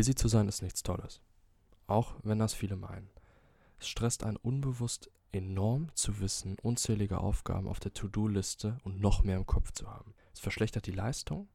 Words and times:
Busy 0.00 0.14
zu 0.14 0.28
sein 0.28 0.48
ist 0.48 0.62
nichts 0.62 0.82
Tolles. 0.82 1.20
Auch 1.86 2.14
wenn 2.22 2.38
das 2.38 2.54
viele 2.54 2.74
meinen. 2.74 3.10
Es 3.78 3.86
stresst 3.86 4.24
einen 4.24 4.38
unbewusst 4.38 5.10
enorm 5.30 5.94
zu 5.94 6.20
wissen, 6.20 6.56
unzählige 6.62 7.18
Aufgaben 7.18 7.68
auf 7.68 7.80
der 7.80 7.92
To-Do-Liste 7.92 8.78
und 8.82 8.98
noch 8.98 9.24
mehr 9.24 9.36
im 9.36 9.44
Kopf 9.44 9.72
zu 9.72 9.90
haben. 9.90 10.14
Es 10.32 10.40
verschlechtert 10.40 10.86
die 10.86 10.92
Leistung 10.92 11.50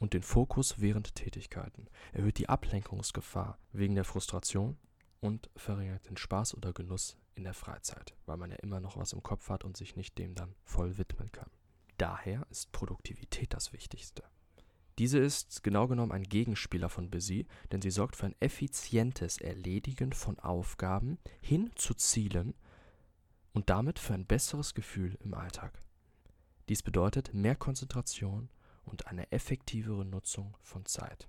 und 0.00 0.12
den 0.12 0.24
Fokus 0.24 0.80
während 0.80 1.14
Tätigkeiten, 1.14 1.86
erhöht 2.12 2.38
die 2.38 2.48
Ablenkungsgefahr 2.48 3.58
wegen 3.70 3.94
der 3.94 4.02
Frustration 4.02 4.76
und 5.20 5.48
verringert 5.54 6.08
den 6.10 6.16
Spaß 6.16 6.56
oder 6.56 6.72
Genuss 6.72 7.16
in 7.36 7.44
der 7.44 7.54
Freizeit, 7.54 8.16
weil 8.26 8.38
man 8.38 8.50
ja 8.50 8.56
immer 8.56 8.80
noch 8.80 8.96
was 8.96 9.12
im 9.12 9.22
Kopf 9.22 9.50
hat 9.50 9.62
und 9.62 9.76
sich 9.76 9.94
nicht 9.94 10.18
dem 10.18 10.34
dann 10.34 10.56
voll 10.64 10.98
widmen 10.98 11.30
kann. 11.30 11.50
Daher 11.96 12.44
ist 12.50 12.72
Produktivität 12.72 13.54
das 13.54 13.72
Wichtigste. 13.72 14.24
Diese 14.98 15.18
ist 15.18 15.64
genau 15.64 15.88
genommen 15.88 16.12
ein 16.12 16.22
Gegenspieler 16.22 16.88
von 16.88 17.10
Busy, 17.10 17.46
denn 17.72 17.82
sie 17.82 17.90
sorgt 17.90 18.14
für 18.14 18.26
ein 18.26 18.36
effizientes 18.38 19.38
Erledigen 19.38 20.12
von 20.12 20.38
Aufgaben 20.38 21.18
hin 21.40 21.70
zu 21.74 21.94
Zielen 21.94 22.54
und 23.52 23.70
damit 23.70 23.98
für 23.98 24.14
ein 24.14 24.26
besseres 24.26 24.74
Gefühl 24.74 25.18
im 25.20 25.34
Alltag. 25.34 25.82
Dies 26.68 26.82
bedeutet 26.82 27.34
mehr 27.34 27.56
Konzentration 27.56 28.48
und 28.84 29.08
eine 29.08 29.30
effektivere 29.32 30.04
Nutzung 30.04 30.56
von 30.62 30.86
Zeit. 30.86 31.28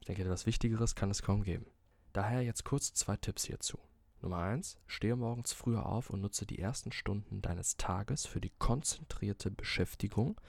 Ich 0.00 0.06
denke, 0.06 0.22
etwas 0.22 0.46
Wichtigeres 0.46 0.94
kann 0.94 1.10
es 1.10 1.22
kaum 1.22 1.42
geben. 1.44 1.66
Daher 2.12 2.42
jetzt 2.42 2.64
kurz 2.64 2.92
zwei 2.94 3.16
Tipps 3.16 3.44
hierzu. 3.44 3.78
Nummer 4.20 4.38
1. 4.38 4.78
Stehe 4.86 5.14
morgens 5.14 5.52
früher 5.52 5.86
auf 5.86 6.10
und 6.10 6.20
nutze 6.20 6.44
die 6.44 6.58
ersten 6.58 6.90
Stunden 6.90 7.42
deines 7.42 7.76
Tages 7.76 8.26
für 8.26 8.40
die 8.40 8.52
konzentrierte 8.58 9.50
Beschäftigung 9.50 10.40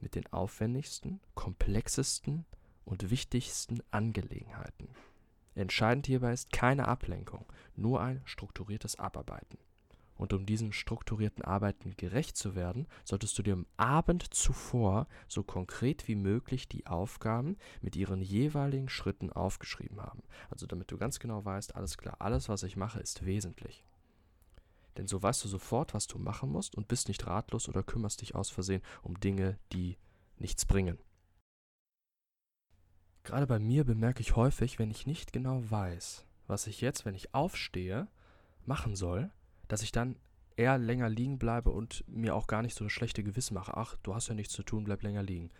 mit 0.00 0.14
den 0.14 0.26
aufwendigsten, 0.32 1.20
komplexesten 1.34 2.44
und 2.84 3.10
wichtigsten 3.10 3.80
Angelegenheiten. 3.90 4.88
Entscheidend 5.54 6.06
hierbei 6.06 6.32
ist 6.32 6.52
keine 6.52 6.86
Ablenkung, 6.86 7.44
nur 7.74 8.00
ein 8.00 8.22
strukturiertes 8.24 8.98
Abarbeiten. 8.98 9.58
Und 10.18 10.32
um 10.32 10.46
diesen 10.46 10.72
strukturierten 10.72 11.44
Arbeiten 11.44 11.96
gerecht 11.96 12.36
zu 12.36 12.56
werden, 12.56 12.88
solltest 13.04 13.38
du 13.38 13.42
dir 13.42 13.54
am 13.54 13.66
Abend 13.76 14.34
zuvor 14.34 15.06
so 15.28 15.44
konkret 15.44 16.08
wie 16.08 16.16
möglich 16.16 16.68
die 16.68 16.86
Aufgaben 16.86 17.56
mit 17.80 17.94
ihren 17.94 18.20
jeweiligen 18.20 18.88
Schritten 18.88 19.32
aufgeschrieben 19.32 20.00
haben. 20.00 20.22
Also 20.50 20.66
damit 20.66 20.90
du 20.90 20.98
ganz 20.98 21.20
genau 21.20 21.44
weißt, 21.44 21.76
alles 21.76 21.98
klar, 21.98 22.16
alles, 22.18 22.48
was 22.48 22.64
ich 22.64 22.76
mache, 22.76 22.98
ist 22.98 23.24
wesentlich. 23.24 23.84
Denn 24.98 25.06
so 25.06 25.22
weißt 25.22 25.44
du 25.44 25.48
sofort, 25.48 25.94
was 25.94 26.08
du 26.08 26.18
machen 26.18 26.50
musst 26.50 26.74
und 26.74 26.88
bist 26.88 27.06
nicht 27.06 27.26
ratlos 27.26 27.68
oder 27.68 27.84
kümmerst 27.84 28.20
dich 28.20 28.34
aus 28.34 28.50
Versehen 28.50 28.82
um 29.02 29.18
Dinge, 29.20 29.58
die 29.72 29.96
nichts 30.36 30.66
bringen. 30.66 30.98
Gerade 33.22 33.46
bei 33.46 33.60
mir 33.60 33.84
bemerke 33.84 34.20
ich 34.20 34.36
häufig, 34.36 34.78
wenn 34.78 34.90
ich 34.90 35.06
nicht 35.06 35.32
genau 35.32 35.62
weiß, 35.70 36.26
was 36.48 36.66
ich 36.66 36.80
jetzt, 36.80 37.04
wenn 37.04 37.14
ich 37.14 37.32
aufstehe, 37.32 38.08
machen 38.64 38.96
soll, 38.96 39.30
dass 39.68 39.82
ich 39.82 39.92
dann 39.92 40.16
eher 40.56 40.78
länger 40.78 41.08
liegen 41.08 41.38
bleibe 41.38 41.70
und 41.70 42.04
mir 42.08 42.34
auch 42.34 42.48
gar 42.48 42.62
nicht 42.62 42.74
so 42.74 42.84
das 42.84 42.92
schlechte 42.92 43.22
Gewissen 43.22 43.54
mache. 43.54 43.76
Ach, 43.76 43.96
du 44.02 44.14
hast 44.14 44.28
ja 44.28 44.34
nichts 44.34 44.52
zu 44.52 44.64
tun, 44.64 44.84
bleib 44.84 45.02
länger 45.02 45.22
liegen. 45.22 45.50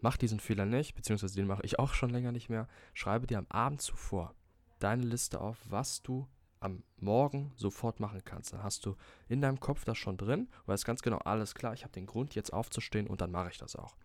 Mach 0.00 0.18
diesen 0.18 0.40
Fehler 0.40 0.66
nicht, 0.66 0.94
beziehungsweise 0.94 1.36
den 1.36 1.46
mache 1.46 1.64
ich 1.64 1.78
auch 1.78 1.94
schon 1.94 2.10
länger 2.10 2.32
nicht 2.32 2.50
mehr. 2.50 2.68
Schreibe 2.92 3.26
dir 3.26 3.38
am 3.38 3.46
Abend 3.48 3.80
zuvor 3.80 4.34
deine 4.78 5.04
Liste 5.04 5.40
auf, 5.40 5.58
was 5.70 6.02
du 6.02 6.28
am 6.64 6.82
Morgen 6.96 7.52
sofort 7.56 8.00
machen 8.00 8.22
kannst. 8.24 8.52
Dann 8.52 8.62
hast 8.62 8.86
du 8.86 8.96
in 9.28 9.40
deinem 9.40 9.60
Kopf 9.60 9.84
das 9.84 9.98
schon 9.98 10.16
drin, 10.16 10.48
weißt 10.66 10.84
ganz 10.84 11.02
genau, 11.02 11.18
alles 11.18 11.54
klar, 11.54 11.74
ich 11.74 11.82
habe 11.82 11.92
den 11.92 12.06
Grund 12.06 12.34
jetzt 12.34 12.52
aufzustehen 12.52 13.06
und 13.06 13.20
dann 13.20 13.30
mache 13.30 13.50
ich 13.50 13.58
das 13.58 13.76
auch. 13.76 13.96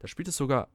Da 0.00 0.08
spielt 0.08 0.28
es 0.28 0.36
sogar 0.36 0.68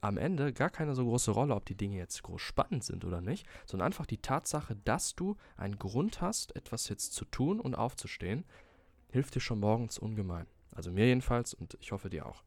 am 0.00 0.16
Ende 0.16 0.52
gar 0.52 0.70
keine 0.70 0.94
so 0.94 1.04
große 1.04 1.32
Rolle, 1.32 1.54
ob 1.54 1.66
die 1.66 1.74
Dinge 1.74 1.96
jetzt 1.96 2.22
groß 2.22 2.40
spannend 2.40 2.84
sind 2.84 3.04
oder 3.04 3.20
nicht, 3.20 3.46
sondern 3.66 3.86
einfach 3.86 4.06
die 4.06 4.18
Tatsache, 4.18 4.76
dass 4.76 5.14
du 5.14 5.36
einen 5.56 5.78
Grund 5.78 6.20
hast, 6.20 6.56
etwas 6.56 6.88
jetzt 6.88 7.12
zu 7.12 7.24
tun 7.24 7.60
und 7.60 7.74
aufzustehen, 7.74 8.44
hilft 9.10 9.34
dir 9.34 9.40
schon 9.40 9.60
morgens 9.60 9.98
ungemein. 9.98 10.46
Also 10.72 10.92
mir 10.92 11.06
jedenfalls 11.06 11.52
und 11.52 11.76
ich 11.80 11.92
hoffe 11.92 12.08
dir 12.08 12.26
auch. 12.26 12.44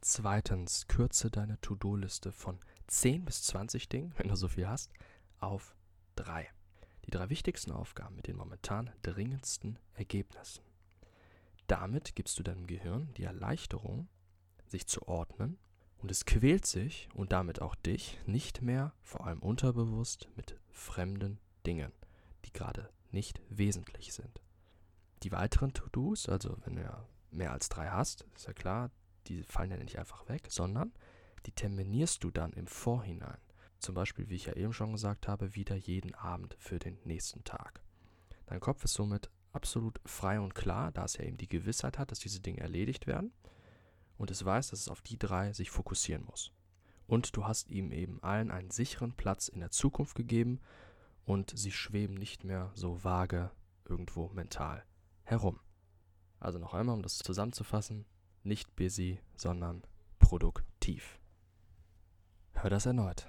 Zweitens, 0.00 0.86
kürze 0.88 1.30
deine 1.30 1.60
To-Do-Liste 1.60 2.32
von 2.32 2.58
10 2.88 3.24
bis 3.24 3.42
20 3.44 3.88
Dingen, 3.88 4.12
wenn 4.18 4.28
du 4.28 4.36
so 4.36 4.48
viel 4.48 4.68
hast, 4.68 4.90
auf 5.38 5.74
3. 6.16 6.48
Die 7.06 7.10
drei 7.10 7.28
wichtigsten 7.28 7.72
Aufgaben 7.72 8.16
mit 8.16 8.26
den 8.26 8.36
momentan 8.36 8.90
dringendsten 9.02 9.78
Ergebnissen. 9.94 10.62
Damit 11.66 12.14
gibst 12.14 12.38
du 12.38 12.42
deinem 12.42 12.66
Gehirn 12.66 13.12
die 13.16 13.24
Erleichterung, 13.24 14.08
sich 14.66 14.86
zu 14.86 15.06
ordnen 15.06 15.58
und 15.98 16.10
es 16.10 16.24
quält 16.24 16.66
sich 16.66 17.08
und 17.14 17.32
damit 17.32 17.60
auch 17.62 17.74
dich 17.74 18.18
nicht 18.26 18.62
mehr, 18.62 18.92
vor 19.02 19.26
allem 19.26 19.40
unterbewusst, 19.40 20.28
mit 20.36 20.58
fremden 20.70 21.38
Dingen, 21.66 21.92
die 22.44 22.52
gerade 22.52 22.90
nicht 23.10 23.40
wesentlich 23.48 24.12
sind. 24.12 24.42
Die 25.22 25.32
weiteren 25.32 25.72
To-Dos, 25.72 26.28
also 26.28 26.58
wenn 26.64 26.76
du 26.76 26.82
ja 26.82 27.06
mehr 27.30 27.52
als 27.52 27.68
drei 27.68 27.88
hast, 27.88 28.26
ist 28.34 28.46
ja 28.46 28.52
klar, 28.52 28.90
die 29.26 29.42
fallen 29.44 29.70
ja 29.70 29.76
nicht 29.76 29.98
einfach 29.98 30.28
weg, 30.28 30.46
sondern 30.50 30.92
die 31.46 31.52
terminierst 31.52 32.22
du 32.24 32.30
dann 32.30 32.52
im 32.52 32.66
Vorhinein. 32.66 33.38
Zum 33.84 33.94
Beispiel, 33.94 34.30
wie 34.30 34.36
ich 34.36 34.46
ja 34.46 34.54
eben 34.54 34.72
schon 34.72 34.92
gesagt 34.92 35.28
habe, 35.28 35.54
wieder 35.54 35.76
jeden 35.76 36.14
Abend 36.14 36.56
für 36.58 36.78
den 36.78 36.96
nächsten 37.04 37.44
Tag. 37.44 37.82
Dein 38.46 38.58
Kopf 38.58 38.82
ist 38.82 38.94
somit 38.94 39.28
absolut 39.52 40.00
frei 40.06 40.40
und 40.40 40.54
klar, 40.54 40.90
da 40.90 41.04
es 41.04 41.18
ja 41.18 41.24
eben 41.24 41.36
die 41.36 41.50
Gewissheit 41.50 41.98
hat, 41.98 42.10
dass 42.10 42.18
diese 42.18 42.40
Dinge 42.40 42.60
erledigt 42.60 43.06
werden 43.06 43.30
und 44.16 44.30
es 44.30 44.42
weiß, 44.42 44.70
dass 44.70 44.80
es 44.80 44.88
auf 44.88 45.02
die 45.02 45.18
drei 45.18 45.52
sich 45.52 45.70
fokussieren 45.70 46.24
muss. 46.24 46.50
Und 47.06 47.36
du 47.36 47.46
hast 47.46 47.68
ihm 47.68 47.92
eben 47.92 48.22
allen 48.22 48.50
einen 48.50 48.70
sicheren 48.70 49.12
Platz 49.12 49.48
in 49.48 49.60
der 49.60 49.70
Zukunft 49.70 50.14
gegeben 50.14 50.62
und 51.26 51.52
sie 51.54 51.70
schweben 51.70 52.14
nicht 52.14 52.42
mehr 52.42 52.70
so 52.72 53.04
vage 53.04 53.50
irgendwo 53.84 54.30
mental 54.30 54.82
herum. 55.24 55.60
Also 56.40 56.58
noch 56.58 56.72
einmal, 56.72 56.96
um 56.96 57.02
das 57.02 57.18
zusammenzufassen, 57.18 58.06
nicht 58.44 58.76
busy, 58.76 59.20
sondern 59.36 59.82
produktiv. 60.20 61.20
Hör 62.54 62.70
das 62.70 62.86
erneut. 62.86 63.28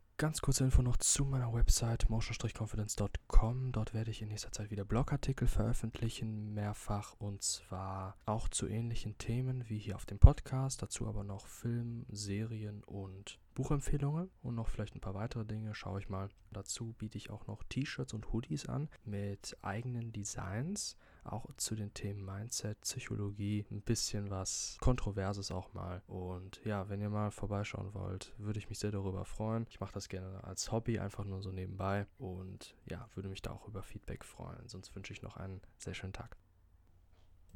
Ganz 0.21 0.39
kurze 0.39 0.63
Info 0.63 0.83
noch 0.83 0.97
zu 0.97 1.25
meiner 1.25 1.51
Website 1.51 2.07
motion-confidence.com. 2.07 3.71
Dort 3.71 3.95
werde 3.95 4.11
ich 4.11 4.21
in 4.21 4.27
nächster 4.27 4.51
Zeit 4.51 4.69
wieder 4.69 4.85
Blogartikel 4.85 5.47
veröffentlichen, 5.47 6.53
mehrfach 6.53 7.15
und 7.17 7.41
zwar 7.41 8.15
auch 8.27 8.47
zu 8.47 8.67
ähnlichen 8.67 9.17
Themen 9.17 9.67
wie 9.67 9.79
hier 9.79 9.95
auf 9.95 10.05
dem 10.05 10.19
Podcast, 10.19 10.83
dazu 10.83 11.07
aber 11.07 11.23
noch 11.23 11.47
Film, 11.47 12.05
Serien 12.07 12.83
und 12.83 13.39
Buchempfehlungen 13.53 14.29
und 14.41 14.55
noch 14.55 14.67
vielleicht 14.67 14.95
ein 14.95 15.01
paar 15.01 15.13
weitere 15.13 15.45
Dinge. 15.45 15.75
Schaue 15.75 15.99
ich 15.99 16.09
mal. 16.09 16.29
Dazu 16.51 16.93
biete 16.97 17.17
ich 17.17 17.29
auch 17.29 17.47
noch 17.47 17.63
T-Shirts 17.63 18.13
und 18.13 18.31
Hoodies 18.31 18.67
an 18.67 18.89
mit 19.05 19.57
eigenen 19.61 20.11
Designs 20.11 20.97
auch 21.23 21.45
zu 21.57 21.75
den 21.75 21.93
Themen 21.93 22.25
Mindset, 22.25 22.81
Psychologie, 22.81 23.65
ein 23.71 23.81
bisschen 23.81 24.29
was 24.29 24.77
Kontroverses 24.81 25.51
auch 25.51 25.73
mal. 25.73 26.01
Und 26.07 26.61
ja, 26.65 26.89
wenn 26.89 27.01
ihr 27.01 27.09
mal 27.09 27.31
vorbeischauen 27.31 27.93
wollt, 27.93 28.33
würde 28.37 28.59
ich 28.59 28.69
mich 28.69 28.79
sehr 28.79 28.91
darüber 28.91 29.25
freuen. 29.25 29.65
Ich 29.69 29.79
mache 29.79 29.93
das 29.93 30.09
gerne 30.09 30.43
als 30.43 30.71
Hobby, 30.71 30.99
einfach 30.99 31.23
nur 31.23 31.41
so 31.41 31.51
nebenbei. 31.51 32.07
Und 32.17 32.75
ja, 32.89 33.07
würde 33.15 33.29
mich 33.29 33.41
da 33.41 33.51
auch 33.51 33.67
über 33.67 33.83
Feedback 33.83 34.23
freuen. 34.25 34.67
Sonst 34.67 34.95
wünsche 34.95 35.13
ich 35.13 35.21
noch 35.21 35.37
einen 35.37 35.61
sehr 35.77 35.93
schönen 35.93 36.13
Tag. 36.13 36.37